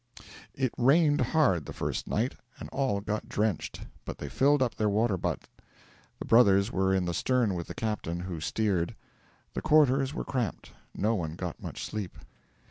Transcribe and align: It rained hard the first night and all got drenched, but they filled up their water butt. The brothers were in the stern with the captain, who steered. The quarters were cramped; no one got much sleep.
It 0.55 0.71
rained 0.79 1.21
hard 1.21 1.67
the 1.67 1.73
first 1.73 2.07
night 2.07 2.33
and 2.57 2.69
all 2.69 3.01
got 3.01 3.29
drenched, 3.29 3.81
but 4.03 4.17
they 4.17 4.29
filled 4.29 4.63
up 4.63 4.73
their 4.73 4.89
water 4.89 5.15
butt. 5.15 5.47
The 6.17 6.25
brothers 6.25 6.71
were 6.71 6.91
in 6.91 7.05
the 7.05 7.13
stern 7.13 7.53
with 7.53 7.67
the 7.67 7.75
captain, 7.75 8.21
who 8.21 8.39
steered. 8.39 8.95
The 9.53 9.61
quarters 9.61 10.11
were 10.11 10.25
cramped; 10.25 10.71
no 10.95 11.13
one 11.13 11.35
got 11.35 11.61
much 11.61 11.85
sleep. 11.85 12.17